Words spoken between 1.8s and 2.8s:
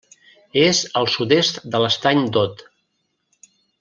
l'Estany d'Aude.